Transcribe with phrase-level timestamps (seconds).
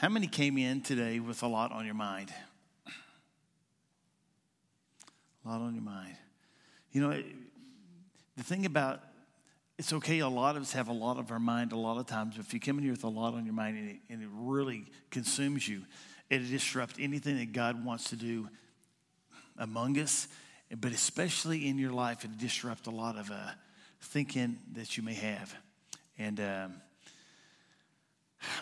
[0.00, 2.32] How many came in today with a lot on your mind?
[5.44, 6.16] A lot on your mind.
[6.90, 7.22] You know,
[8.34, 9.02] the thing about
[9.78, 12.06] it's okay, a lot of us have a lot of our mind a lot of
[12.06, 12.38] times.
[12.38, 14.28] If you come in here with a lot on your mind and it, and it
[14.32, 15.82] really consumes you,
[16.30, 18.48] it'll disrupt anything that God wants to do
[19.58, 20.28] among us,
[20.80, 23.50] but especially in your life, it'll disrupt a lot of uh,
[24.00, 25.54] thinking that you may have.
[26.18, 26.74] And um,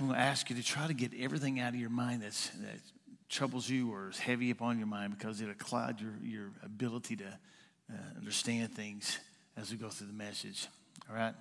[0.01, 2.49] I'm going to ask you to try to get everything out of your mind that's,
[2.49, 2.81] that
[3.29, 7.27] troubles you or is heavy upon your mind because it'll cloud your, your ability to
[7.27, 9.19] uh, understand things
[9.57, 10.66] as we go through the message.
[11.09, 11.35] All right?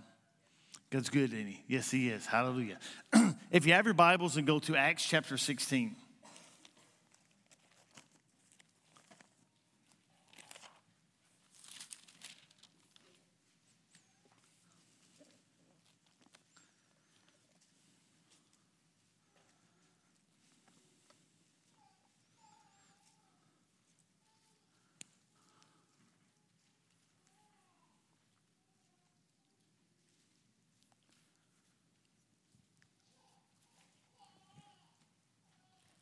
[0.90, 1.64] God's good, he?
[1.68, 2.26] Yes, he is.
[2.26, 2.78] Hallelujah.
[3.52, 5.96] if you have your Bibles and go to Acts chapter 16.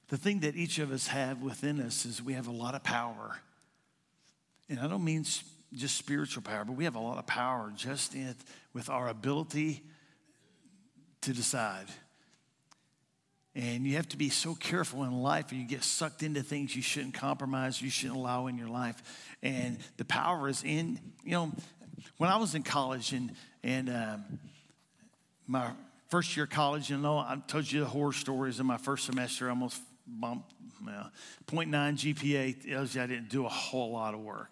[0.10, 2.84] The thing that each of us have within us is we have a lot of
[2.84, 3.40] power.
[4.70, 5.26] And I don't mean
[5.74, 8.36] just spiritual power, but we have a lot of power just in,
[8.74, 9.84] with our ability
[11.22, 11.88] to decide.
[13.56, 16.76] And you have to be so careful in life, or you get sucked into things
[16.76, 19.02] you shouldn't compromise, you shouldn't allow in your life.
[19.42, 21.52] And the power is in, you know,
[22.18, 23.32] when I was in college and,
[23.64, 24.40] and um,
[25.48, 25.72] my
[26.10, 29.06] first year of college, you know, I told you the horror stories in my first
[29.06, 30.46] semester, almost bump,
[30.86, 31.12] well,
[31.48, 34.52] 0.9 GPA tells you I didn't do a whole lot of work.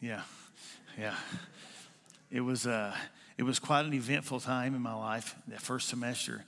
[0.00, 0.22] Yeah,
[0.98, 1.14] yeah.
[2.30, 2.94] It was, uh,
[3.36, 6.44] it was quite an eventful time in my life, that first semester.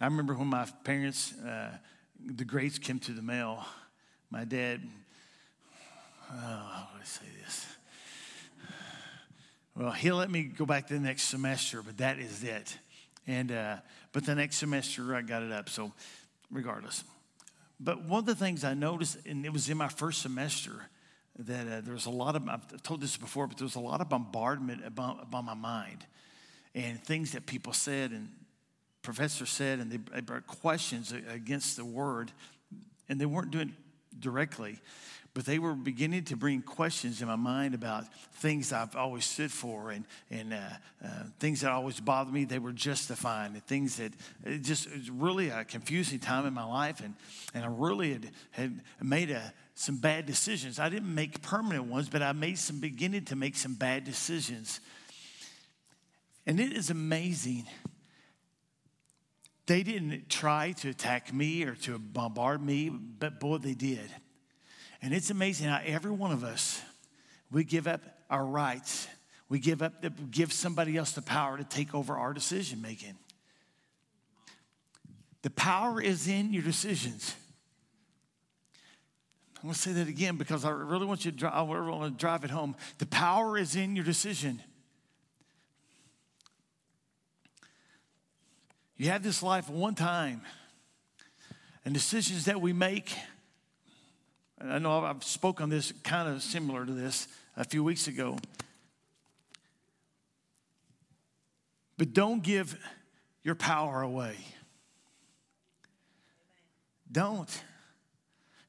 [0.00, 1.70] I remember when my parents, uh,
[2.24, 3.64] the grades came to the mail,
[4.30, 4.82] my dad,
[6.30, 7.66] oh, how do I say this?
[9.76, 12.78] Well, he let me go back the next semester, but that is it.
[13.26, 13.76] And, uh,
[14.14, 15.68] but the next semester I got it up.
[15.68, 15.92] So,
[16.50, 17.04] regardless.
[17.78, 20.86] But one of the things I noticed, and it was in my first semester,
[21.40, 23.80] that uh, there was a lot of, I've told this before, but there was a
[23.80, 26.06] lot of bombardment about, about my mind
[26.76, 28.28] and things that people said and
[29.02, 32.30] professors said, and they, they brought questions against the word,
[33.08, 33.74] and they weren't doing
[34.18, 34.80] directly
[35.34, 38.04] but they were beginning to bring questions in my mind about
[38.34, 40.58] things I've always stood for and, and uh,
[41.04, 41.08] uh,
[41.40, 42.44] things that always bothered me.
[42.44, 44.12] They were justifying and things that
[44.44, 47.14] it just it was really a confusing time in my life, and,
[47.52, 50.78] and I really had, had made a, some bad decisions.
[50.78, 54.78] I didn't make permanent ones, but I made some beginning to make some bad decisions.
[56.46, 57.64] And it is amazing.
[59.66, 64.10] They didn't try to attack me or to bombard me, but boy, they did.
[65.00, 66.82] And it's amazing how every one of us,
[67.50, 69.08] we give up our rights.
[69.48, 73.16] We give up, the, give somebody else the power to take over our decision making.
[75.42, 77.34] The power is in your decisions.
[79.56, 82.12] I'm going to say that again because I really want you to drive, I want
[82.12, 82.76] to drive it home.
[82.98, 84.60] The power is in your decision.
[88.96, 90.42] You have this life one time,
[91.84, 93.14] and decisions that we make
[94.60, 98.38] I know I've spoken on this kind of similar to this a few weeks ago.
[101.98, 102.78] But don't give
[103.42, 104.36] your power away.
[107.10, 107.48] Don't.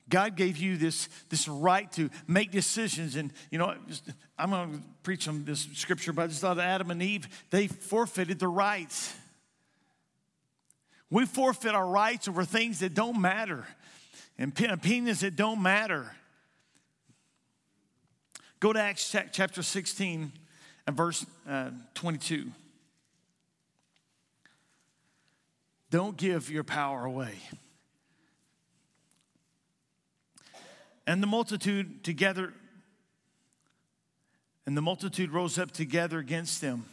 [0.09, 3.15] God gave you this, this right to make decisions.
[3.15, 3.75] And, you know,
[4.37, 7.67] I'm going to preach on this scripture, but I just thought Adam and Eve, they
[7.67, 9.13] forfeited the rights.
[11.15, 13.65] We forfeit our rights over things that don't matter
[14.37, 16.11] and opinions that don't matter.
[18.59, 20.33] Go to Acts chapter 16
[20.85, 22.51] and verse uh, 22.
[25.89, 27.35] Don't give your power away.
[31.07, 32.51] And the multitude together,
[34.65, 36.83] and the multitude rose up together against them.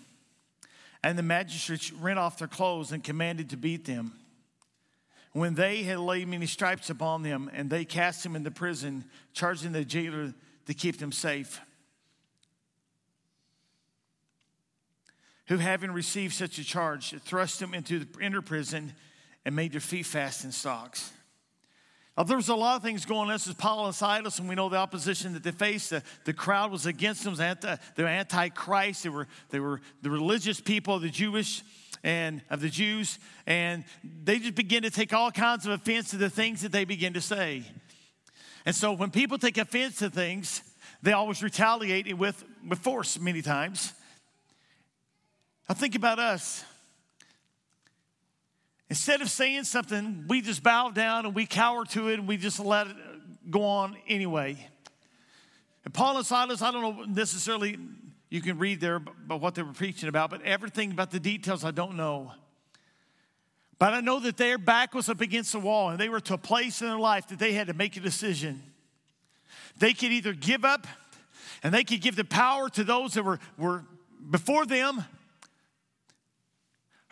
[1.05, 4.13] And the magistrates rent off their clothes and commanded to beat them.
[5.33, 9.73] When they had laid many stripes upon them, and they cast him into prison, charging
[9.73, 10.35] the jailer
[10.67, 11.61] to keep them safe.
[15.49, 18.93] Who, having received such a charge, thrust him into the inner prison
[19.45, 21.13] and made their feet fast in stocks.
[22.17, 23.29] Now, there was a lot of things going on.
[23.29, 25.91] This is Paul and Silas, and we know the opposition that they faced.
[25.91, 27.35] The, the crowd was against them.
[27.37, 29.03] They were anti, anti-Christ.
[29.03, 31.63] They were, they were the religious people, the Jewish
[32.05, 33.85] and of the Jews, and
[34.25, 37.13] they just begin to take all kinds of offense to the things that they begin
[37.15, 37.65] to say.
[38.65, 40.63] And so when people take offense to things,
[41.03, 43.93] they always retaliate with, with force many times.
[45.69, 46.65] Now think about us.
[48.89, 52.37] Instead of saying something, we just bow down and we cower to it and we
[52.37, 52.97] just let it
[53.51, 54.69] go on anyway.
[55.85, 57.79] And Paul and Silas, I don't know necessarily,
[58.33, 61.65] you can read there about what they were preaching about, but everything about the details
[61.67, 62.33] I don't know.
[63.79, 66.35] But I know that their back was up against the wall and they were to
[66.35, 68.63] a place in their life that they had to make a decision.
[69.77, 70.87] They could either give up
[71.63, 73.85] and they could give the power to those that were, were
[74.31, 75.05] before them,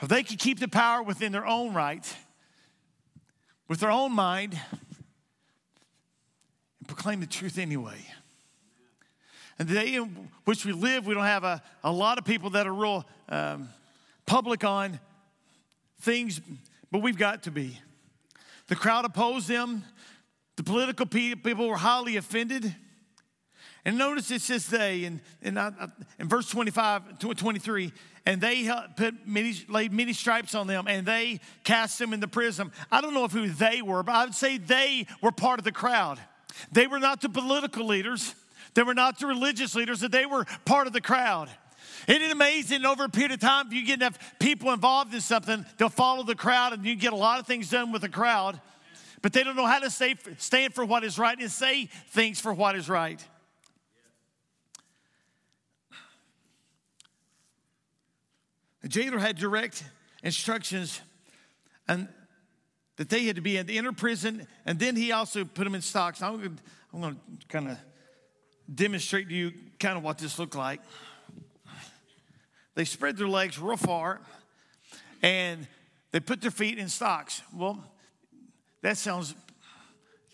[0.01, 2.17] or they could keep the power within their own right,
[3.69, 4.59] with their own mind,
[6.79, 8.07] and proclaim the truth anyway.
[9.61, 12.49] And the day in which we live, we don't have a, a lot of people
[12.51, 13.69] that are real um,
[14.25, 14.99] public on
[16.01, 16.41] things,
[16.91, 17.79] but we've got to be.
[18.69, 19.85] The crowd opposed them.
[20.57, 22.75] The political people were highly offended.
[23.85, 25.59] And notice it says they, in, in,
[26.19, 27.93] in verse 25, 23,
[28.25, 32.29] and they put many, laid many stripes on them, and they cast them in the
[32.29, 32.73] prison.
[32.91, 35.65] I don't know if who they were, but I would say they were part of
[35.65, 36.19] the crowd.
[36.73, 38.35] They were not the political leaders.
[38.75, 41.51] They were not the religious leaders, that they were part of the crowd.
[42.07, 45.21] Isn't it amazing over a period of time, if you get enough people involved in
[45.21, 48.09] something, they'll follow the crowd and you get a lot of things done with the
[48.09, 48.61] crowd,
[49.23, 52.41] but they don't know how to stay, stand for what is right and say things
[52.41, 53.23] for what is right.
[58.83, 59.85] The jailer had direct
[60.23, 61.01] instructions
[61.87, 62.09] and
[62.97, 65.75] that they had to be in the inner prison, and then he also put them
[65.75, 66.23] in stocks.
[66.23, 66.59] I'm
[66.93, 67.79] going to kind of
[68.73, 70.81] demonstrate to you kind of what this looked like.
[72.75, 74.21] They spread their legs real far
[75.23, 75.67] and
[76.13, 77.43] they put their feet in stocks.
[77.55, 77.83] Well,
[78.83, 79.35] that sounds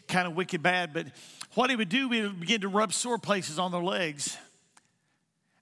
[0.09, 1.06] kind of wicked bad, but
[1.55, 4.37] what he would do, he would begin to rub sore places on their legs.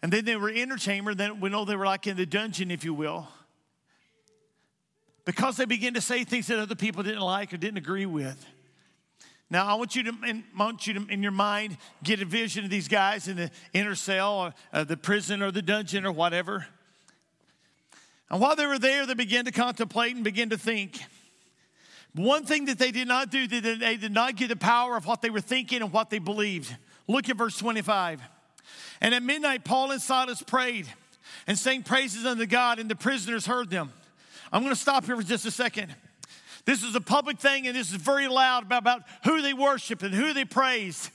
[0.03, 2.71] And then they were inner chamber, then we know they were like in the dungeon,
[2.71, 3.27] if you will.
[5.25, 8.45] Because they began to say things that other people didn't like or didn't agree with.
[9.55, 12.65] Now, I want you to, I want you to, in your mind, get a vision
[12.65, 16.11] of these guys in the inner cell or uh, the prison or the dungeon or
[16.11, 16.67] whatever.
[18.29, 20.99] And while they were there, they began to contemplate and begin to think.
[22.17, 25.07] One thing that they did not do, that they did not get the power of
[25.07, 26.77] what they were thinking and what they believed.
[27.07, 28.23] Look at verse 25.
[29.01, 30.89] And at midnight, Paul and Silas prayed
[31.47, 33.93] and sang praises unto God, and the prisoners heard them.
[34.53, 35.95] I'm going to stop here for just a second.
[36.65, 40.03] This is a public thing, and this is very loud about, about who they worshiped
[40.03, 41.11] and who they praised.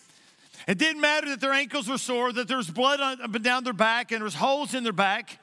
[0.68, 3.64] It didn't matter that their ankles were sore, that there was blood up and down
[3.64, 5.40] their back, and there was holes in their back.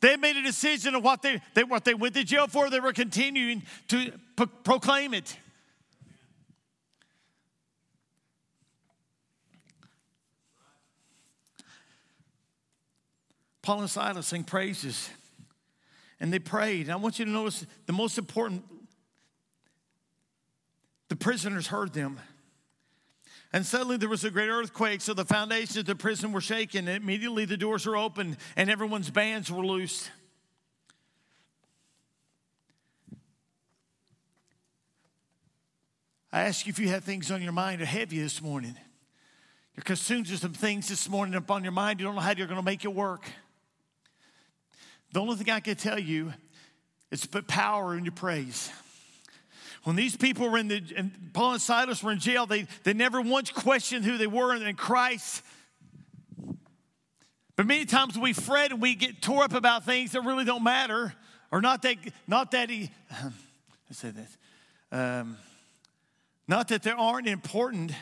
[0.00, 2.70] They made a decision of what they, they, what they went to jail for.
[2.70, 5.36] They were continuing to pro- proclaim it.
[13.62, 15.10] Paul and Silas sing praises
[16.20, 16.82] and they prayed.
[16.82, 18.64] And I want you to notice the most important
[21.08, 22.20] the prisoners heard them.
[23.52, 26.86] And suddenly there was a great earthquake, so the foundations of the prison were shaken.
[26.86, 30.10] And immediately the doors were opened and everyone's bands were loosed.
[36.30, 38.76] I ask you if you have things on your mind that are heavy this morning.
[39.74, 42.00] You're consumed with some things this morning upon your mind.
[42.00, 43.24] You don't know how you're going to make it work.
[45.12, 46.34] The only thing I can tell you
[47.10, 48.70] is put power in your praise.
[49.84, 52.92] When these people were in the, and Paul and Silas were in jail, they, they
[52.92, 55.42] never once questioned who they were in Christ.
[57.56, 60.62] But many times we fret and we get tore up about things that really don't
[60.62, 61.14] matter,
[61.50, 62.90] or not that, not that he,
[63.88, 64.36] let's say this,
[64.92, 65.36] um,
[66.46, 67.92] not that they aren't important,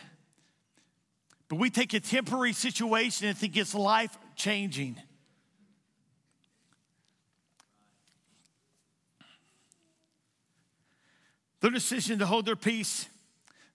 [1.48, 4.96] but we take a temporary situation and think it's life changing.
[11.66, 13.08] Their decision to hold their peace,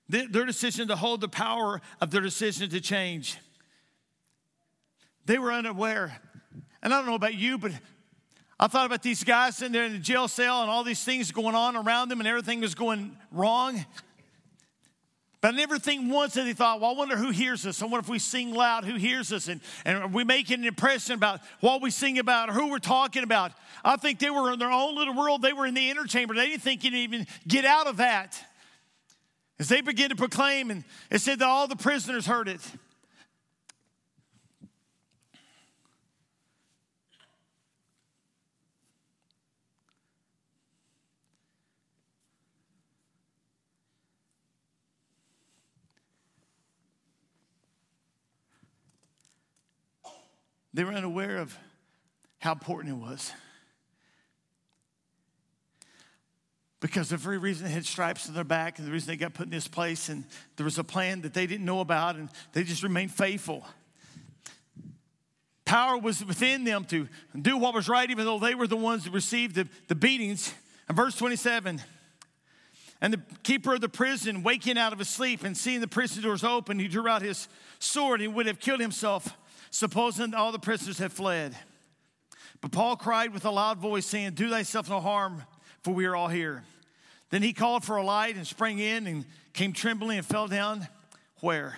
[0.08, 3.38] their decision to hold the power of their decision to change.
[5.26, 6.18] They were unaware.
[6.82, 7.74] And I don't know about you, but
[8.58, 11.34] I thought about these guys sitting there in the jail cell and all these things
[11.34, 13.86] going on around them and everything was going wrong.
[15.42, 17.82] But I never think once that they thought, well, I wonder who hears us.
[17.82, 19.48] I wonder if we sing loud, who hears us?
[19.48, 23.24] And, and we make an impression about what we sing about or who we're talking
[23.24, 23.52] about.
[23.84, 25.42] I think they were in their own little world.
[25.42, 26.36] They were in the inner chamber.
[26.36, 28.40] They didn't think you'd even get out of that.
[29.60, 32.62] As they began to proclaim, and it said that all the prisoners heard it.
[50.74, 51.58] They were unaware of
[52.40, 53.32] how important it was.
[56.80, 59.34] Because the very reason they had stripes on their back and the reason they got
[59.34, 60.26] put in this place, and
[60.56, 63.64] there was a plan that they didn't know about, and they just remained faithful.
[65.64, 67.08] Power was within them to
[67.40, 70.54] do what was right, even though they were the ones that received the, the beatings.
[70.88, 71.80] And verse 27
[73.02, 76.22] and the keeper of the prison, waking out of his sleep and seeing the prison
[76.22, 77.48] doors open, he drew out his
[77.80, 79.36] sword and would have killed himself,
[79.72, 81.58] supposing all the prisoners had fled.
[82.62, 85.44] But Paul cried with a loud voice, saying, Do thyself no harm,
[85.82, 86.64] for we are all here.
[87.32, 90.88] Then he called for a light and sprang in and came trembling and fell down.
[91.40, 91.78] Where?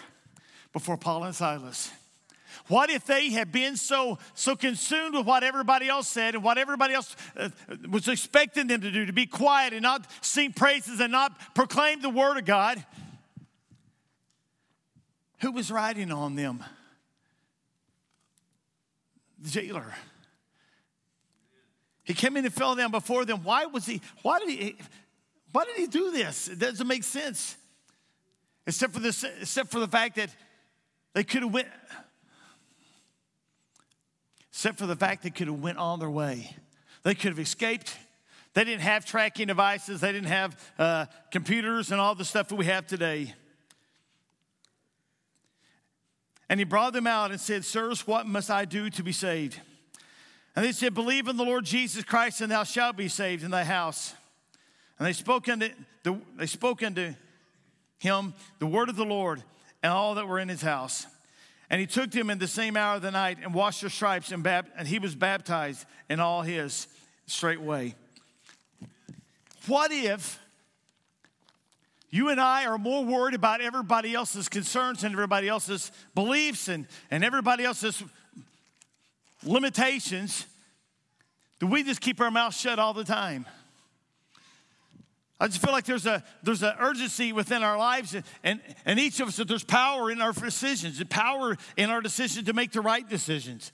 [0.74, 1.92] Before Paul and Silas.
[2.68, 6.58] What if they had been so, so consumed with what everybody else said and what
[6.58, 7.50] everybody else uh,
[7.90, 12.02] was expecting them to do, to be quiet and not sing praises and not proclaim
[12.02, 12.84] the word of God?
[15.42, 16.64] Who was riding on them?
[19.44, 19.94] The jailer.
[22.04, 23.44] He came in and fell down before them.
[23.44, 24.76] Why was he, why did he,
[25.52, 26.48] why did he do this?
[26.48, 27.56] It doesn't make sense.
[28.66, 30.30] Except for this, except for the fact that
[31.14, 31.68] they could have went,
[34.50, 36.56] except for the fact they could have went on their way.
[37.04, 37.98] They could have escaped.
[38.54, 40.02] They didn't have tracking devices.
[40.02, 43.34] They didn't have uh, computers and all the stuff that we have today.
[46.54, 49.60] And he brought them out and said, Sirs, what must I do to be saved?
[50.56, 53.50] And they said, Believe in the Lord Jesus Christ, and thou shalt be saved in
[53.50, 54.14] thy house.
[55.00, 55.70] And they spoke unto,
[56.04, 57.16] the, they spoke unto
[57.98, 59.42] him the word of the Lord
[59.82, 61.08] and all that were in his house.
[61.72, 64.32] And he took them in the same hour of the night and washed their stripes,
[64.32, 66.88] and, bab- and he was baptized in all his
[67.26, 67.96] straightway.
[69.66, 70.40] What if
[72.14, 76.86] you and I are more worried about everybody else's concerns and everybody else's beliefs and,
[77.10, 78.04] and everybody else's
[79.44, 80.46] limitations
[81.60, 83.46] do we just keep our mouth shut all the time?
[85.40, 89.22] I just feel like there's a there's an urgency within our lives, and, and each
[89.22, 92.82] of us that there's power in our decisions, power in our decision to make the
[92.82, 93.72] right decisions.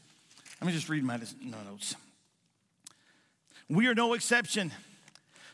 [0.61, 1.95] Let me just read my notes.
[3.67, 4.71] We are no exception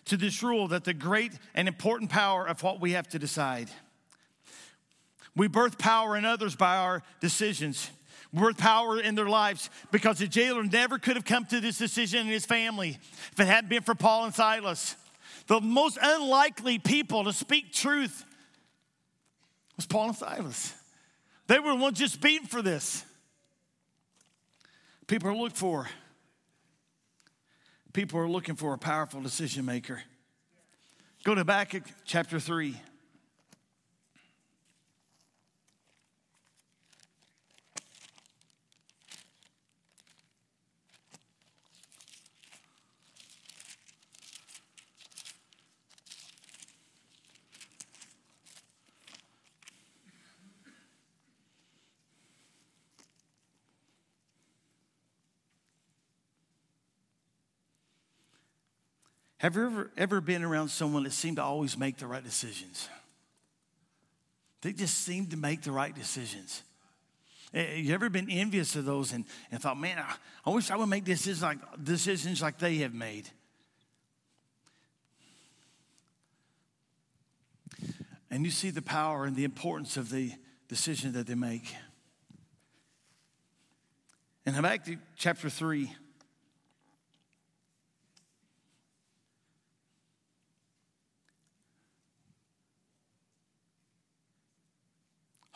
[0.05, 3.69] to this rule that the great and important power of what we have to decide.
[5.35, 7.89] We birth power in others by our decisions
[8.35, 12.21] worth power in their lives because the jailer never could have come to this decision
[12.21, 12.97] in his family
[13.31, 14.95] if it hadn't been for Paul and Silas.
[15.47, 18.25] The most unlikely people to speak truth
[19.75, 20.73] was Paul and Silas.
[21.47, 23.05] They were the ones just beaten for this.
[25.07, 25.87] People are looking for
[27.95, 30.03] people are looking for a powerful decision maker.
[31.23, 32.75] Go to Habakkuk chapter 3.
[59.45, 62.89] Have you ever, ever been around someone that seemed to always make the right decisions?
[64.63, 66.63] They just seemed to make the right decisions.
[67.53, 70.15] Eh, eh, you ever been envious of those and, and thought, man, I,
[70.47, 73.29] I wish I would make decisions like, decisions like they have made?
[78.31, 80.31] And you see the power and the importance of the
[80.67, 81.71] decision that they make.
[84.43, 85.91] In Habakkuk chapter 3,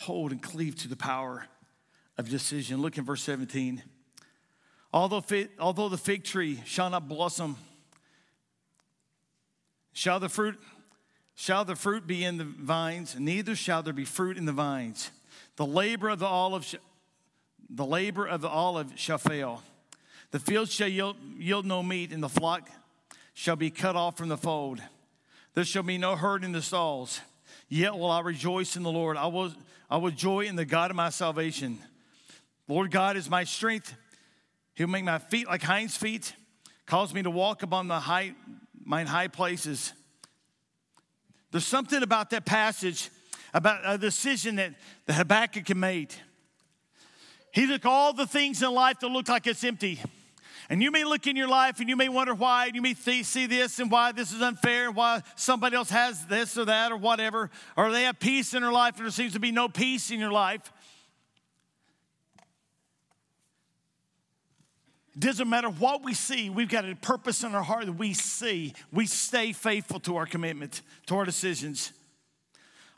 [0.09, 1.45] hold and cleave to the power
[2.17, 2.81] of decision.
[2.81, 3.83] Look in verse 17.
[4.91, 5.23] Although,
[5.59, 7.57] although the fig tree shall not blossom,
[9.93, 10.57] shall the fruit
[11.35, 15.11] shall the fruit be in the vines, neither shall there be fruit in the vines.
[15.57, 16.75] The labor of the olive,
[17.69, 19.61] the labor of the olive shall fail.
[20.31, 22.67] The field shall yield, yield no meat, and the flock
[23.35, 24.81] shall be cut off from the fold.
[25.53, 27.21] There shall be no herd in the stalls.
[27.69, 29.15] Yet will I rejoice in the Lord.
[29.15, 29.53] I will,
[29.89, 31.79] I will joy in the God of my salvation.
[32.67, 33.95] Lord God is my strength.
[34.75, 36.33] He'll make my feet like hinds' feet,
[36.85, 38.33] cause me to walk upon the high,
[38.85, 39.93] mine high places.
[41.51, 43.09] There's something about that passage,
[43.53, 44.75] about a decision that,
[45.07, 46.13] that Habakkuk made.
[47.51, 49.99] He took all the things in life that look like it's empty.
[50.69, 52.93] And you may look in your life and you may wonder why, and you may
[52.93, 56.65] th- see this and why this is unfair, and why somebody else has this or
[56.65, 59.51] that or whatever, or they have peace in their life and there seems to be
[59.51, 60.71] no peace in your life.
[65.15, 68.13] It doesn't matter what we see, we've got a purpose in our heart that we
[68.13, 68.73] see.
[68.93, 71.93] We stay faithful to our commitment, to our decisions.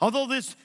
[0.02, 0.56] Although this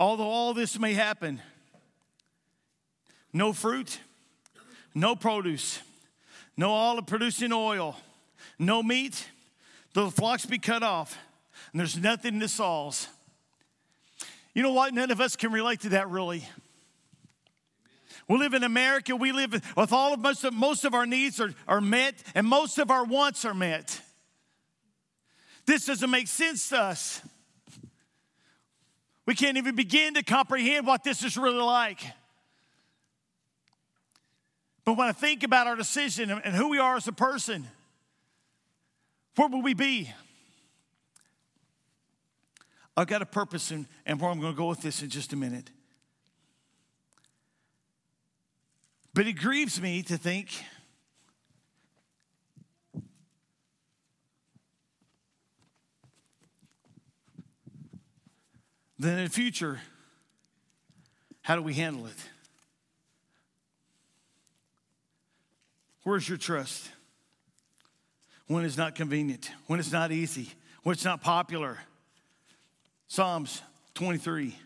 [0.00, 1.40] although all this may happen,
[3.32, 3.98] no fruit,
[4.94, 5.80] no produce,
[6.56, 7.96] no olive producing oil,
[8.58, 9.28] no meat,
[9.94, 11.18] the flocks be cut off,
[11.72, 13.08] and there's nothing to stalls.
[14.54, 14.92] You know what?
[14.92, 16.46] None of us can relate to that really.
[18.28, 19.16] We live in America.
[19.16, 22.46] We live with all of most of, most of our needs are, are met and
[22.46, 24.00] most of our wants are met.
[25.66, 27.20] This doesn't make sense to us.
[29.26, 32.00] We can't even begin to comprehend what this is really like.
[34.84, 37.68] But when I think about our decision and who we are as a person,
[39.36, 40.12] where will we be?
[42.96, 45.32] I've got a purpose and, and where I'm going to go with this in just
[45.32, 45.70] a minute.
[49.14, 50.48] But it grieves me to think
[58.98, 59.80] that in the future,
[61.42, 62.16] how do we handle it?
[66.04, 66.90] Where's your trust?
[68.48, 70.50] When it's not convenient, when it's not easy,
[70.82, 71.78] when it's not popular.
[73.06, 73.62] Psalms
[73.94, 74.56] 23.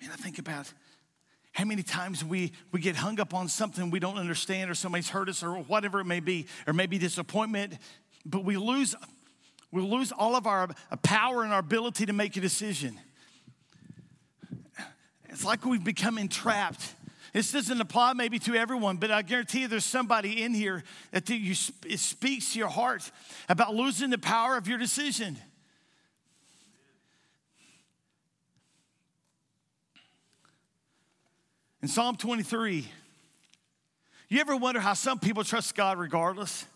[0.00, 0.72] Man, I think about
[1.52, 5.10] how many times we, we get hung up on something we don't understand, or somebody's
[5.10, 7.74] hurt us, or whatever it may be, or maybe disappointment,
[8.24, 8.94] but we lose,
[9.72, 12.98] we lose all of our uh, power and our ability to make a decision.
[15.28, 16.94] It's like we've become entrapped.
[17.32, 21.28] This doesn't apply maybe to everyone, but I guarantee you there's somebody in here that
[21.28, 21.54] you,
[21.86, 23.08] it speaks to your heart
[23.48, 25.38] about losing the power of your decision.
[31.80, 32.86] In Psalm 23,
[34.28, 36.66] you ever wonder how some people trust God regardless?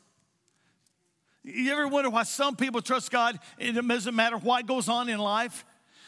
[1.44, 3.38] You ever wonder why some people trust God?
[3.58, 5.64] It doesn't matter what goes on in life.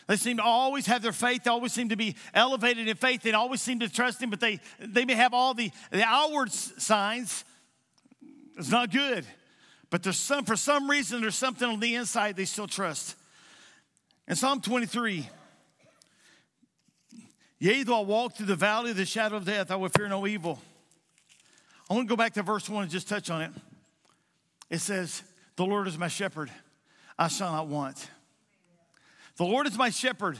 [0.07, 1.45] They seem to always have their faith.
[1.45, 3.23] They always seem to be elevated in faith.
[3.23, 6.53] They always seem to trust Him, but they, they may have all the, the outward
[6.53, 7.45] signs.
[8.57, 9.27] It's not good.
[9.91, 13.17] But there's some, for some reason, there's something on the inside they still trust.
[14.27, 15.29] In Psalm 23,
[17.59, 20.09] Yea, though I walk through the valley of the shadow of death, I will fear
[20.09, 20.61] no evil.
[21.91, 23.51] I want to go back to verse 1 and just touch on it.
[24.71, 25.23] It says,
[25.57, 26.51] The Lord is my shepherd,
[27.19, 28.11] I shall not want.
[29.37, 30.39] The Lord is my shepherd.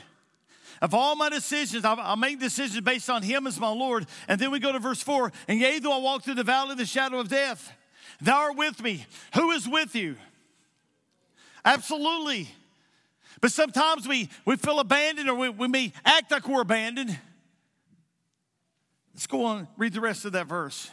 [0.83, 4.07] Of all my decisions, I'll make decisions based on Him as my Lord.
[4.29, 6.73] And then we go to verse 4 And yea, though I walk through the valley
[6.73, 7.73] of the shadow of death,
[8.21, 9.07] thou art with me.
[9.35, 10.17] Who is with you?
[11.65, 12.49] Absolutely.
[13.41, 17.19] But sometimes we, we feel abandoned or we, we may act like we're abandoned.
[19.15, 20.91] Let's go on, read the rest of that verse.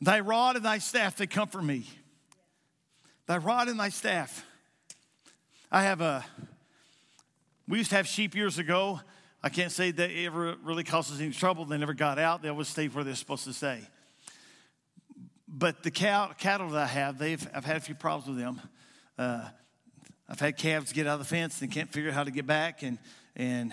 [0.00, 1.84] Thy rod and thy staff, they comfort me.
[3.26, 4.44] Thy rod and thy staff.
[5.70, 6.24] I have a,
[7.66, 9.00] we used to have sheep years ago.
[9.42, 11.64] I can't say that it ever really caused us any trouble.
[11.64, 13.80] They never got out, they always stayed where they're supposed to stay.
[15.46, 18.60] But the cow, cattle that I have, they've, I've had a few problems with them.
[19.18, 19.48] Uh,
[20.28, 22.46] I've had calves get out of the fence and can't figure out how to get
[22.46, 22.98] back, and
[23.34, 23.72] and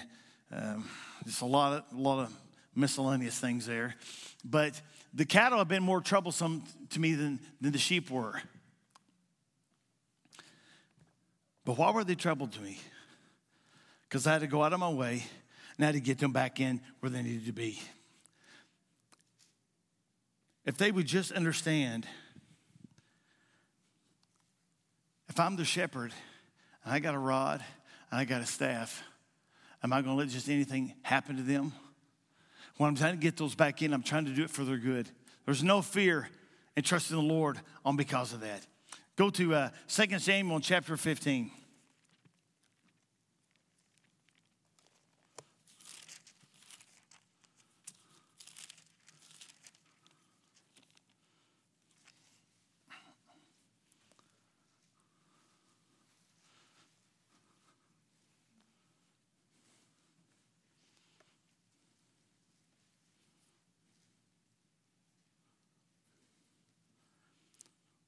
[0.54, 0.88] um,
[1.26, 2.34] just a lot of a lot of
[2.74, 3.96] miscellaneous things there.
[4.44, 4.80] But
[5.16, 8.40] the cattle have been more troublesome to me than, than the sheep were.
[11.64, 12.80] But why were they troubled to me?
[14.04, 15.24] Because I had to go out of my way
[15.78, 17.82] and I had to get them back in where they needed to be.
[20.66, 22.06] If they would just understand
[25.36, 26.14] If I'm the shepherd
[26.86, 27.62] and I got a rod
[28.10, 29.04] and I got a staff,
[29.84, 31.74] am I going to let just anything happen to them?
[32.78, 34.78] When I'm trying to get those back in, I'm trying to do it for their
[34.78, 35.10] good.
[35.46, 36.30] There's no fear
[36.76, 38.66] in trusting the Lord on because of that.
[39.16, 41.52] Go to uh, 2 Samuel chapter 15.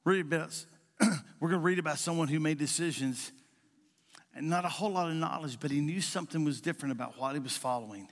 [0.08, 0.66] Read about,
[1.42, 3.34] we're going to read about someone who made decisions
[4.34, 7.34] and not a whole lot of knowledge, but he knew something was different about what
[7.34, 8.08] he was following.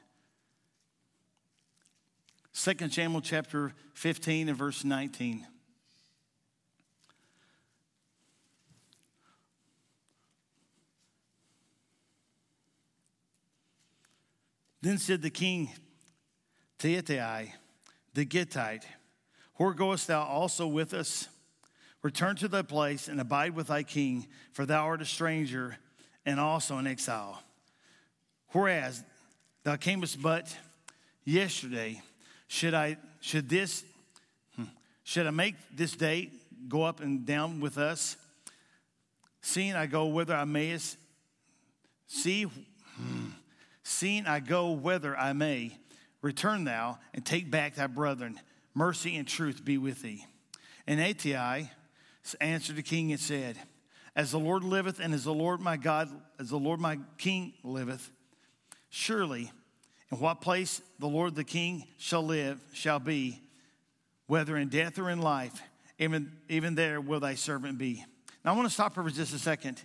[2.51, 5.47] Second Samuel chapter 15 and verse 19.
[14.81, 15.69] Then said the king
[16.79, 17.53] to Ittai,
[18.13, 18.84] the Gittite,
[19.53, 21.29] Where goest thou also with us?
[22.05, 25.75] Return to thy place and abide with thy king, for thou art a stranger
[26.23, 27.41] and also an exile.
[28.49, 29.03] Whereas
[29.63, 30.55] thou camest but
[31.23, 32.03] yesterday,
[32.47, 33.83] should I should this
[34.55, 34.65] hmm,
[35.03, 36.29] should I make this day
[36.67, 38.17] go up and down with us?
[39.41, 40.97] Seeing I go whither I mayest
[42.05, 42.43] see.
[42.43, 43.29] Hmm,
[43.81, 45.75] Seeing I go whither I may,
[46.21, 48.39] return thou and take back thy brethren.
[48.75, 50.23] Mercy and truth be with thee.
[50.85, 51.71] And Ittai
[52.41, 53.57] answered the king and said,
[54.15, 56.09] As the Lord liveth, and as the Lord my God,
[56.39, 58.11] as the Lord my king liveth,
[58.89, 59.51] surely
[60.11, 63.41] in what place the Lord the king shall live shall be,
[64.27, 65.61] whether in death or in life,
[65.99, 68.03] even, even there will thy servant be.
[68.43, 69.81] Now I want to stop here for just a second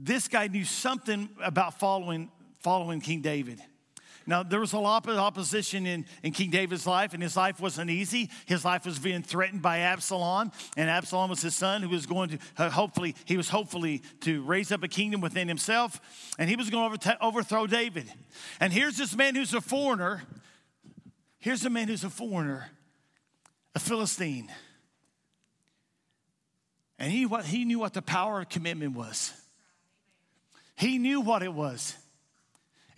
[0.00, 3.60] this guy knew something about following, following King David.
[4.28, 7.60] Now, there was a lot of opposition in, in King David's life, and his life
[7.60, 8.28] wasn't easy.
[8.44, 12.28] His life was being threatened by Absalom, and Absalom was his son who was going
[12.28, 15.98] to, uh, hopefully, he was hopefully to raise up a kingdom within himself,
[16.38, 18.12] and he was going to overthrow David.
[18.60, 20.22] And here's this man who's a foreigner.
[21.38, 22.68] Here's a man who's a foreigner,
[23.74, 24.52] a Philistine.
[26.98, 29.32] And he, what, he knew what the power of commitment was.
[30.76, 31.96] He knew what it was.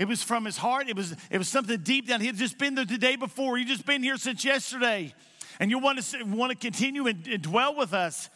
[0.00, 0.88] It was from his heart.
[0.88, 2.22] It was, it was something deep down.
[2.22, 3.58] He had just been there the day before.
[3.58, 5.12] He'd just been here since yesterday.
[5.60, 8.30] And you want to, want to continue and, and dwell with us.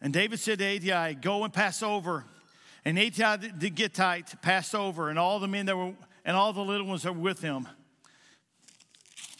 [0.00, 2.24] And David said to Ittai, Go and pass over.
[2.84, 5.92] And Ittai the Gittite passed over, and all the men that were,
[6.24, 7.68] and all the little ones that were with him.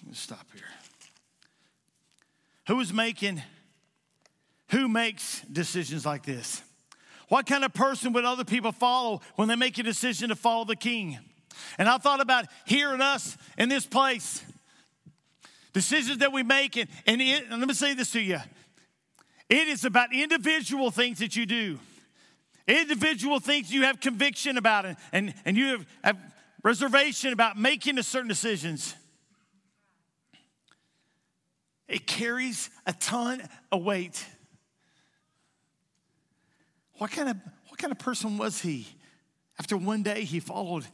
[0.06, 0.62] Let's stop here.
[2.68, 3.42] Who is making,
[4.68, 6.62] who makes decisions like this?
[7.30, 10.64] What kind of person would other people follow when they make a decision to follow
[10.64, 11.16] the king?
[11.78, 14.44] And I thought about hearing us in this place.
[15.72, 18.40] Decisions that we make, and, and, it, and let me say this to you
[19.48, 21.78] it is about individual things that you do,
[22.66, 26.18] individual things you have conviction about, and, and, and you have, have
[26.64, 28.96] reservation about making a certain decisions.
[31.86, 34.26] It carries a ton of weight.
[37.00, 37.36] What kind of,
[37.68, 38.86] what kind of person was he?
[39.58, 40.84] After one day, he followed,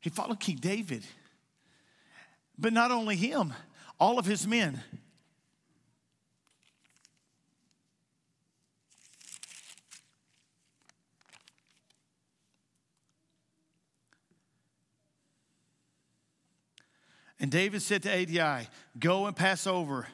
[0.00, 1.04] he followed King David.
[2.58, 3.54] But not only him,
[4.00, 4.82] all of his men.
[17.38, 18.64] And David said to Ittai,
[18.98, 20.08] Go and pass over.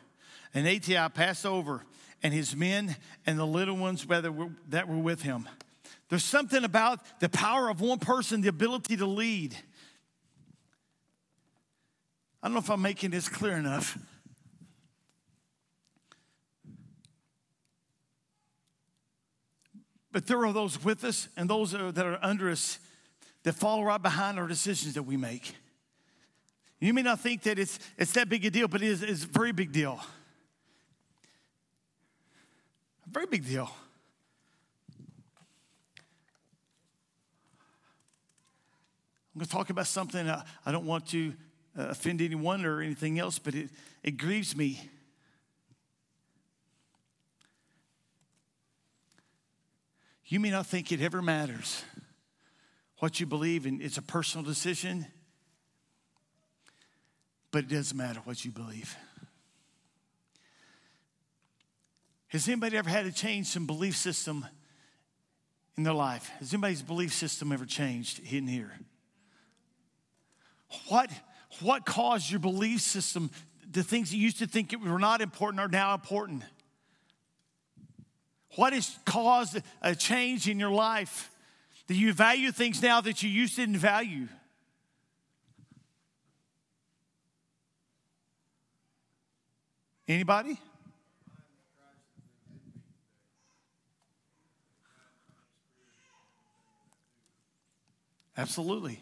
[0.52, 1.82] And Ittai passed over
[2.24, 5.48] and his men and the little ones that were with him.
[6.08, 9.54] There's something about the power of one person, the ability to lead.
[12.42, 13.98] I don't know if I'm making this clear enough.
[20.10, 22.78] But there are those with us and those that are under us
[23.42, 25.54] that follow right behind our decisions that we make.
[26.80, 29.24] You may not think that it's, it's that big a deal, but it is, it's
[29.24, 30.00] a very big deal.
[33.14, 33.70] Very big deal.
[39.32, 41.32] I'm going to talk about something I, I don't want to
[41.78, 43.70] uh, offend anyone or anything else, but it,
[44.02, 44.90] it grieves me.
[50.26, 51.84] You may not think it ever matters
[52.98, 55.06] what you believe, and it's a personal decision,
[57.52, 58.96] but it does matter what you believe.
[62.28, 64.46] Has anybody ever had to change some belief system
[65.76, 66.30] in their life?
[66.40, 68.72] Has anybody's belief system ever changed in here?
[70.88, 71.10] What,
[71.60, 73.30] what caused your belief system,
[73.70, 76.42] the things you used to think were not important are now important?
[78.56, 81.30] What has caused a change in your life
[81.86, 84.28] that you value things now that you used to didn't value?
[90.06, 90.58] Anybody?
[98.36, 99.00] Absolutely.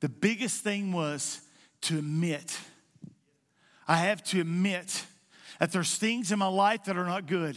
[0.00, 1.40] The biggest thing was
[1.82, 2.58] to admit.
[3.86, 5.04] I have to admit
[5.58, 7.56] that there's things in my life that are not good.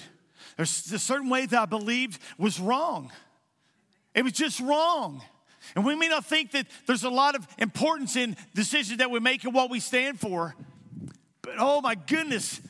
[0.58, 3.12] There's a certain way that I believed was wrong.
[4.14, 5.24] It was just wrong.
[5.76, 9.20] And we may not think that there's a lot of importance in decisions that we
[9.22, 10.54] make and what we stand for.
[11.58, 12.62] Oh my goodness,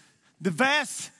[0.42, 1.12] the vast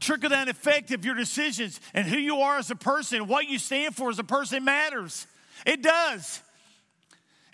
[0.00, 3.58] trickle down effect of your decisions and who you are as a person, what you
[3.58, 5.26] stand for as a person matters.
[5.66, 6.42] It does.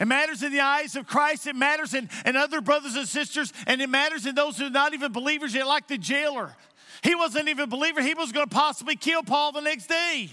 [0.00, 1.46] It matters in the eyes of Christ.
[1.46, 3.52] It matters in, in other brothers and sisters.
[3.66, 6.56] And it matters in those who are not even believers yet, like the jailer.
[7.02, 8.00] He wasn't even a believer.
[8.00, 10.30] He was going to possibly kill Paul the next day.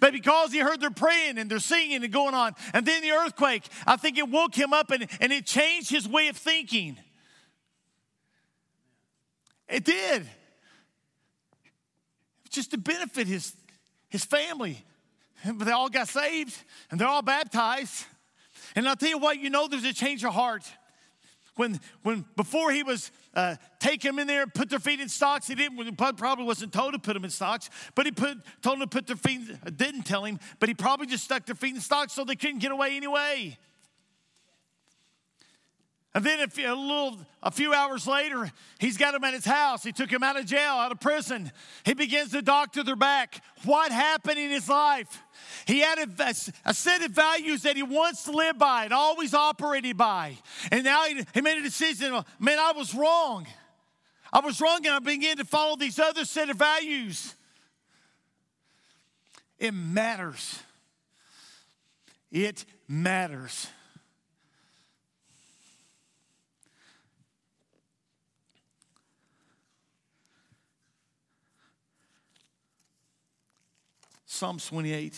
[0.00, 3.10] But because he heard they're praying and they're singing and going on, and then the
[3.10, 6.96] earthquake, I think it woke him up and, and it changed his way of thinking.
[9.68, 10.26] It did.
[12.50, 13.54] Just to benefit his,
[14.08, 14.84] his family.
[15.44, 16.56] But they all got saved
[16.90, 18.06] and they're all baptized.
[18.76, 20.64] And I'll tell you what, you know there's a change of heart.
[21.56, 25.08] When, when before he was uh, take them in there and put their feet in
[25.08, 25.46] stocks.
[25.46, 28.80] He didn't Bud probably wasn't told to put them in stocks, but he put told
[28.80, 29.40] them to put their feet.
[29.76, 32.58] Didn't tell him, but he probably just stuck their feet in stocks so they couldn't
[32.58, 33.58] get away anyway.
[36.14, 38.48] And then a few, a little, a few hours later,
[38.78, 39.82] he's got him at his house.
[39.82, 41.50] He took him out of jail, out of prison.
[41.84, 43.42] He begins to doctor their back.
[43.64, 45.22] What happened in his life?
[45.66, 49.34] He had a, a, set of values that he wants to live by and always
[49.34, 50.36] operated by.
[50.70, 53.46] And now he, he made a decision, man, I was wrong.
[54.32, 57.34] I was wrong, and I began to follow these other set of values.
[59.58, 60.60] It matters.
[62.30, 63.68] It matters.
[74.34, 75.12] Psalm 28.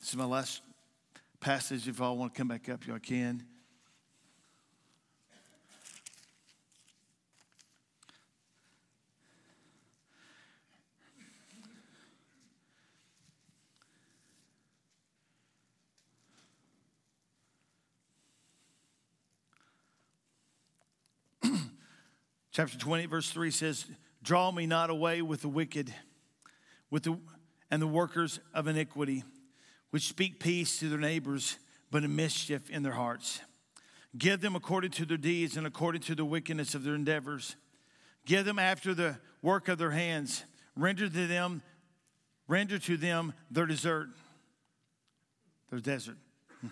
[0.00, 0.62] This is my last
[1.38, 1.86] passage.
[1.86, 3.44] If y'all want to come back up, y'all can.
[22.56, 23.84] Chapter 20, verse 3 says,
[24.22, 25.92] Draw me not away with the wicked
[26.90, 27.18] with the,
[27.70, 29.24] and the workers of iniquity
[29.90, 31.58] which speak peace to their neighbors,
[31.90, 33.42] but a mischief in their hearts.
[34.16, 37.56] Give them according to their deeds and according to the wickedness of their endeavors.
[38.24, 40.42] Give them after the work of their hands.
[40.74, 41.60] Render to them,
[42.48, 44.08] render to them their desert,
[45.68, 46.16] their desert.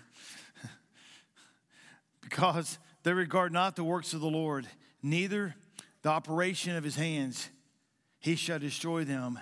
[2.23, 4.67] because they regard not the works of the Lord,
[5.03, 5.55] neither
[6.05, 7.49] the operation of his hands.
[8.21, 9.41] He shall destroy them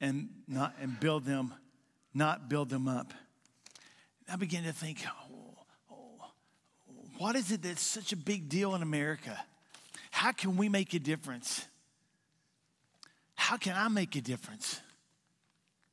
[0.00, 1.52] and not and build them
[2.14, 3.12] not build them up.
[4.32, 5.58] I began to think, oh,
[5.90, 6.24] oh,
[7.18, 9.36] what is it that's such a big deal in America?
[10.12, 11.66] How can we make a difference?
[13.34, 14.80] How can I make a difference?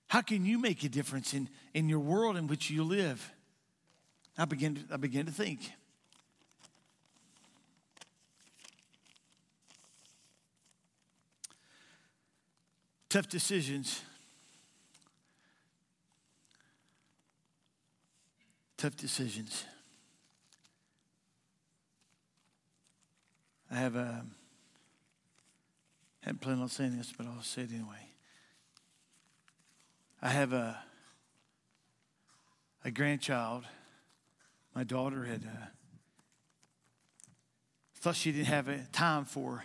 [0.07, 3.33] How can you make a difference in, in your world in which you live?
[4.37, 5.71] I began to, I began to think.
[13.11, 14.01] Tough decisions
[18.81, 19.63] tough decisions.
[23.69, 24.25] I have a,
[26.23, 28.09] I hadn't planned on saying this, but I'll say it anyway.
[30.19, 30.79] I have a,
[32.83, 33.65] a grandchild.
[34.73, 35.65] My daughter had uh,
[37.97, 39.63] thought she didn't have time for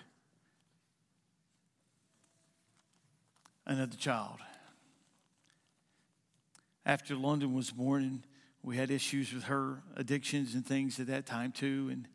[3.66, 4.38] another child.
[6.84, 8.24] After London was born,
[8.62, 11.88] we had issues with her addictions and things at that time too.
[11.90, 12.08] And,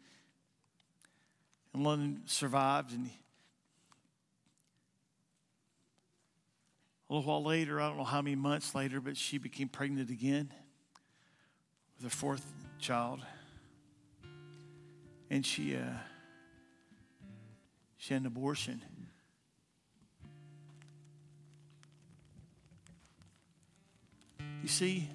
[1.74, 2.94] and London survived.
[2.94, 3.10] And
[7.10, 10.10] a little while later, I don't know how many months later, but she became pregnant
[10.10, 10.54] again
[11.98, 12.46] with her fourth
[12.80, 13.20] child.
[15.30, 15.82] And she, uh,
[17.98, 18.82] she had an abortion.
[24.62, 25.08] You see,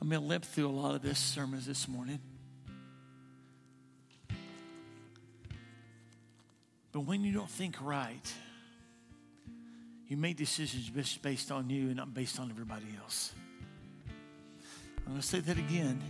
[0.00, 2.18] I'm going to limp through a lot of this sermons this morning.
[6.92, 8.32] But when you don't think right,
[10.08, 13.32] you make decisions based on you and not based on everybody else.
[15.06, 16.00] I'm going to say that again.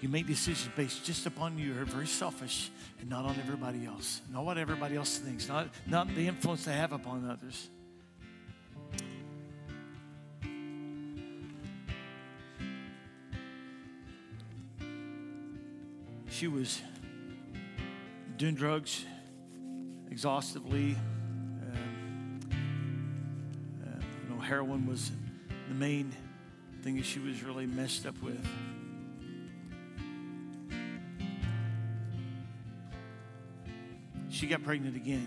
[0.00, 1.74] You make decisions based just upon you.
[1.74, 2.70] You're very selfish
[3.00, 4.20] and not on everybody else.
[4.32, 7.68] Not what everybody else thinks, not, not the influence they have upon others.
[16.38, 16.80] She was
[18.36, 19.04] doing drugs
[20.08, 20.94] exhaustively.
[21.62, 22.40] Um,
[23.82, 25.10] uh, you know, heroin was
[25.68, 26.14] the main
[26.82, 28.38] thing that she was really messed up with.
[34.30, 35.26] She got pregnant again.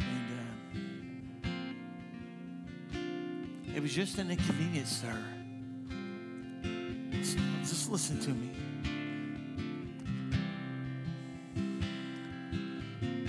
[0.00, 0.40] And
[2.96, 5.43] uh, it was just an inconvenience her.
[7.94, 8.50] Listen to me.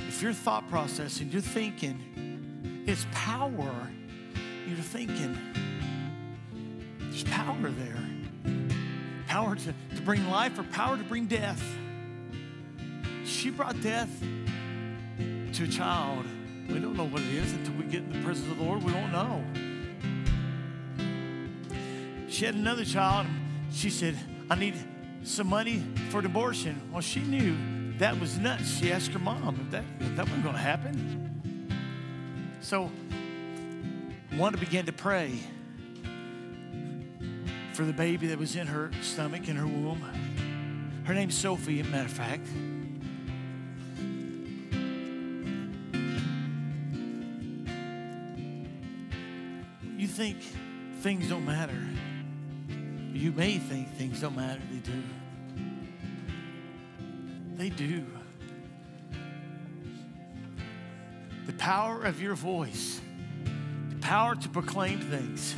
[0.07, 3.91] If your thought process and your thinking is power,
[4.67, 5.37] you're thinking,
[6.97, 8.03] there's power there.
[9.27, 11.63] Power to, to bring life or power to bring death.
[13.23, 14.09] She brought death
[15.19, 16.25] to a child.
[16.69, 18.81] We don't know what it is until we get in the presence of the Lord.
[18.81, 19.43] We don't know.
[22.29, 23.27] She had another child.
[23.71, 24.17] She said,
[24.49, 24.75] I need
[25.23, 26.79] some money for an abortion.
[26.91, 27.57] Well, she knew
[27.97, 28.77] that was nuts.
[28.77, 31.81] She asked her mom if that, if that wasn't going to happen.
[32.61, 32.91] So,
[34.37, 35.39] Wanda began to pray
[37.73, 40.01] for the baby that was in her stomach, in her womb.
[41.05, 42.47] Her name's Sophie, as a matter of fact.
[49.97, 50.37] You think
[51.01, 51.81] things don't matter.
[53.15, 55.03] You may think things don't matter, they do.
[57.55, 58.05] They do.
[61.45, 62.99] The power of your voice,
[63.89, 65.55] the power to proclaim things,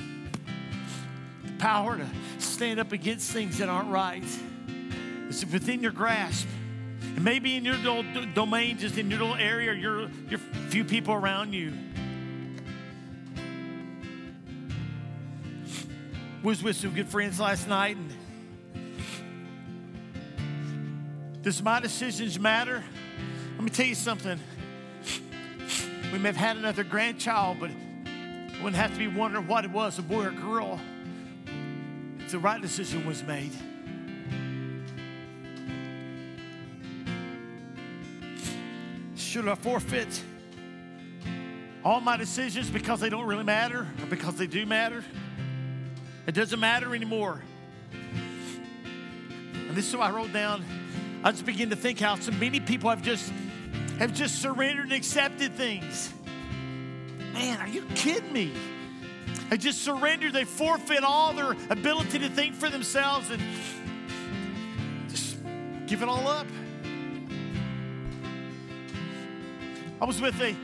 [1.44, 4.24] the power to stand up against things that aren't right
[5.28, 6.48] is within your grasp.
[7.02, 8.04] And maybe in your little
[8.36, 10.40] domain, just in your little area, your, your
[10.70, 11.74] few people around you.
[16.48, 18.10] Was with some good friends last night and
[21.42, 22.86] does my decisions matter?
[23.56, 24.40] Let me tell you something.
[26.14, 27.72] We may have had another grandchild but
[28.64, 30.80] wouldn't have to be wondering what it was a boy or girl
[32.20, 33.52] if the right decision was made.
[39.18, 40.24] Should i forfeit
[41.84, 45.04] all my decisions because they don't really matter or because they do matter
[46.28, 47.42] it doesn't matter anymore.
[49.56, 50.64] And this is what I wrote down.
[51.24, 53.32] I just begin to think how so many people have just
[54.00, 56.14] have just surrendered and accepted things.
[57.34, 58.54] Man, are you kidding me?
[59.50, 63.42] They just surrender, they forfeit all their ability to think for themselves and
[65.10, 65.38] just
[65.88, 66.48] give it all up.
[70.00, 70.56] I was with a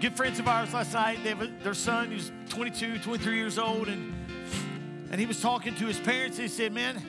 [0.00, 1.22] good friends of ours last night.
[1.22, 4.12] They have a, their son who's 22, 23 years old, and
[5.10, 6.38] and he was talking to his parents.
[6.38, 7.02] And he said, Man,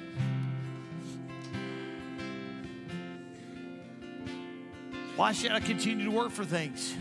[5.16, 6.96] why should I continue to work for things?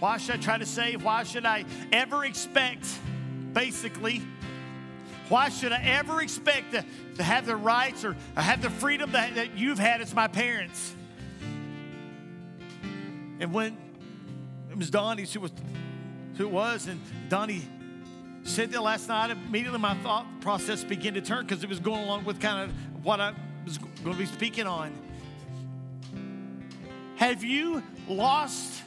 [0.00, 1.04] Why should I try to save?
[1.04, 2.86] Why should I ever expect,
[3.52, 4.22] basically,
[5.28, 6.84] why should I ever expect to,
[7.16, 10.94] to have the rights or, have the freedom that, that you've had as my parents?
[13.38, 13.76] And when
[14.70, 15.52] it was Donnie who was
[16.36, 17.62] who it was, and Donnie
[18.44, 19.30] said that last night.
[19.30, 23.04] Immediately, my thought process began to turn because it was going along with kind of
[23.04, 24.92] what I was going to be speaking on.
[27.16, 28.82] Have you lost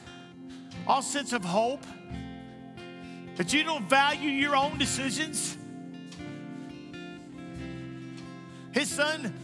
[0.86, 1.84] all sense of hope?
[3.36, 5.58] That you don't value your own decisions?
[8.72, 9.34] His son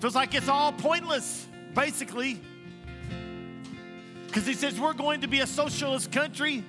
[0.00, 2.40] feels like it's all pointless, basically.
[4.26, 6.64] Because he says, We're going to be a socialist country.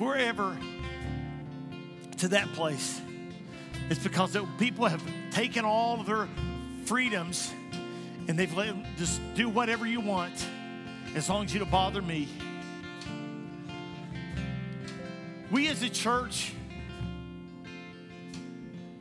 [0.00, 0.56] We're ever
[2.16, 3.00] to that place,
[3.90, 6.28] it's because people have taken all their
[6.86, 7.52] freedoms
[8.26, 10.46] and they've let them just do whatever you want
[11.14, 12.28] as long as you don't bother me.
[15.50, 16.52] We as a church,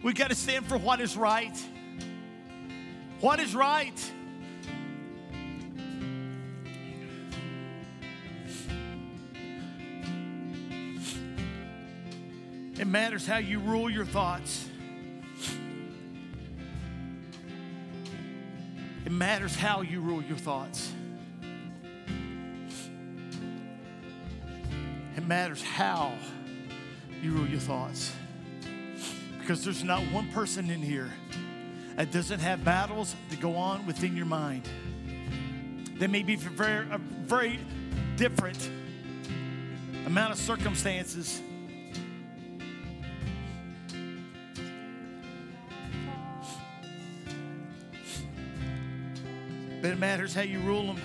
[0.01, 1.57] we got to stand for what is right.
[3.21, 4.11] What is right?
[12.79, 14.69] It matters how you rule your thoughts.
[19.05, 20.93] It matters how you rule your thoughts.
[25.17, 26.13] It matters how
[27.21, 28.13] you rule your thoughts.
[29.39, 31.11] Because there's not one person in here
[31.97, 34.69] that doesn't have battles that go on within your mind.
[35.97, 36.85] They may be very,
[37.25, 37.59] very
[38.15, 38.69] different
[40.05, 41.41] amount of circumstances
[49.89, 51.01] But it matters how you rule them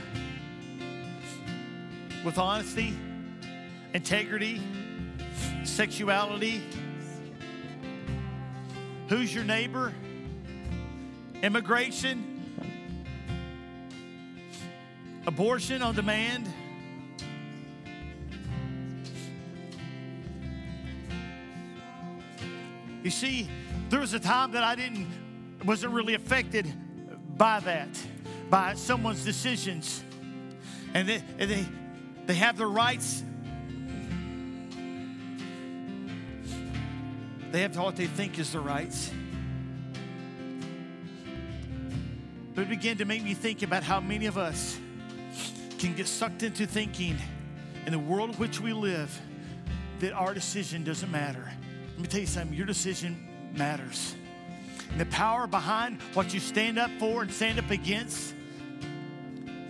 [2.23, 2.93] with honesty,
[3.95, 4.61] integrity,
[5.65, 6.63] sexuality.
[9.09, 9.95] Who's your neighbor?
[11.43, 12.43] Immigration,
[15.27, 16.47] abortion on demand.
[23.03, 23.49] You see,
[23.89, 25.09] there was a time that I didn't,
[25.65, 26.71] wasn't really affected
[27.39, 27.89] by that,
[28.55, 30.05] by someone's decisions.
[30.95, 31.67] And they, and they,
[32.27, 33.25] they have their rights.
[37.51, 39.11] They have what they think is their rights.
[42.55, 44.79] But it began to make me think about how many of us
[45.79, 47.19] can get sucked into thinking
[47.87, 49.21] in the world in which we live
[49.99, 51.51] that our decision doesn't matter.
[51.95, 54.15] Let me tell you something your decision matters.
[54.93, 58.33] And the power behind what you stand up for and stand up against,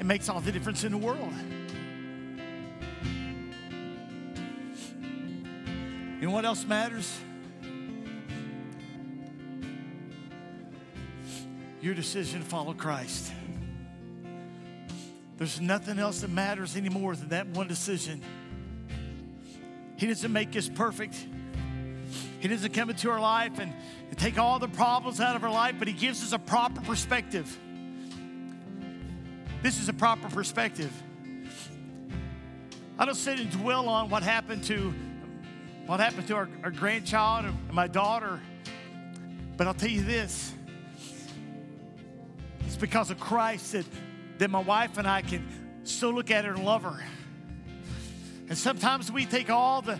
[0.04, 1.32] it makes all the difference in the world.
[6.20, 7.18] Know what else matters?
[11.80, 13.32] Your decision to follow Christ.
[15.38, 18.20] There's nothing else that matters anymore than that one decision.
[19.96, 21.16] He doesn't make us perfect.
[22.40, 23.72] He doesn't come into our life and,
[24.10, 26.82] and take all the problems out of our life, but He gives us a proper
[26.82, 27.58] perspective.
[29.64, 30.92] This is a proper perspective.
[32.98, 34.92] I don't sit and dwell on what happened to
[35.86, 38.40] what happened to our, our grandchild and my daughter,
[39.56, 40.52] but I'll tell you this.
[42.66, 43.86] It's because of Christ that,
[44.36, 47.02] that my wife and I can still look at her and love her.
[48.50, 49.98] And sometimes we take all the,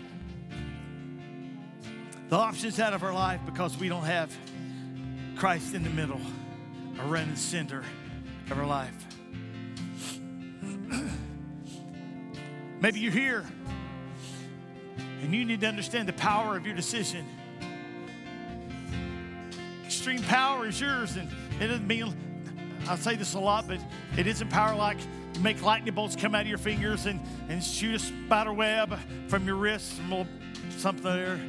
[2.29, 4.31] the options out of our life because we don't have
[5.37, 6.21] Christ in the middle,
[6.99, 7.83] a running center
[8.51, 8.93] of our life.
[12.85, 13.43] Maybe you're here
[15.23, 17.25] and you need to understand the power of your decision.
[19.83, 21.27] Extreme power is yours, and
[21.59, 22.13] it doesn't mean
[22.87, 23.79] I say this a lot, but
[24.17, 24.99] it isn't power like
[25.39, 27.19] make lightning bolts come out of your fingers and,
[27.49, 29.99] and shoot a spider web from your wrist,
[30.77, 31.39] something there.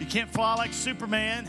[0.00, 1.48] You can't fly like Superman.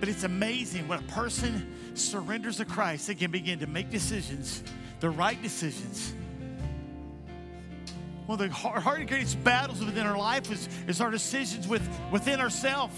[0.00, 4.64] But it's amazing when a person surrenders to Christ, they can begin to make decisions,
[4.98, 6.12] the right decisions.
[8.26, 12.40] One of the hard, greatest battles within our life is, is our decisions with, within
[12.40, 12.94] ourselves.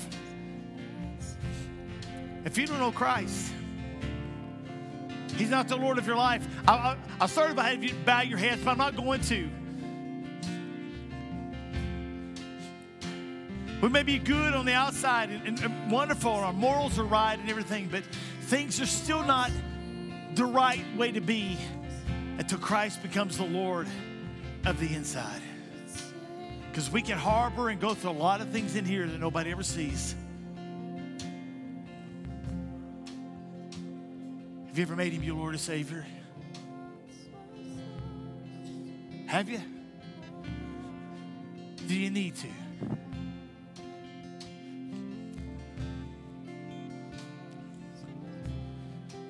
[2.44, 3.52] If you don't know Christ,
[5.36, 6.46] He's not the Lord of your life.
[6.66, 9.50] I, I, I started by having you bow your heads, but I'm not going to.
[13.82, 17.04] We may be good on the outside and, and, and wonderful, and our morals are
[17.04, 18.04] right and everything, but
[18.42, 19.50] things are still not
[20.34, 21.58] the right way to be
[22.38, 23.88] until Christ becomes the Lord
[24.66, 25.40] of the inside.
[26.68, 29.52] Because we can harbor and go through a lot of things in here that nobody
[29.52, 30.14] ever sees.
[34.66, 36.04] Have you ever made him your Lord and Savior?
[39.26, 39.60] Have you?
[41.86, 42.48] Do you need to?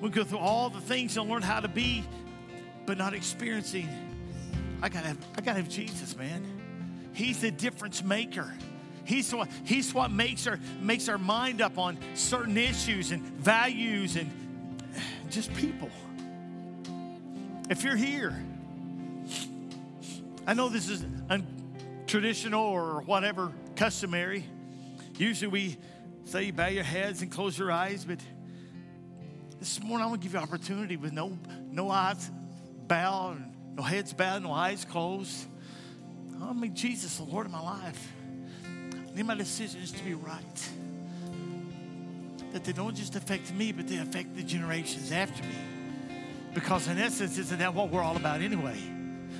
[0.01, 2.03] We go through all the things and learn how to be,
[2.85, 4.06] but not experiencing.
[4.81, 6.45] I gotta have, I gotta have Jesus, man.
[7.13, 8.53] He's the difference maker.
[9.05, 14.17] He's what, he's what makes our makes our mind up on certain issues and values
[14.17, 14.29] and
[15.29, 15.89] just people.
[17.69, 18.35] If you're here,
[20.45, 24.45] I know this is untraditional or whatever, customary.
[25.17, 25.77] Usually we
[26.25, 28.19] say you bow your heads and close your eyes, but
[29.59, 31.37] this morning I want to give you opportunity with no,
[31.71, 32.29] no eyes
[32.87, 33.43] bowed,
[33.77, 35.45] no heads bowed, no eyes closed.
[36.41, 38.11] I mean, Jesus, the Lord of my life.
[38.65, 40.69] I need my decisions to be right
[42.53, 45.55] that they don't just affect me, but they affect the generations after me.
[46.53, 48.79] Because in essence, isn't that what we're all about anyway?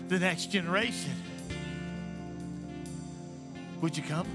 [0.08, 1.16] The next generation.
[3.82, 4.28] Would you come?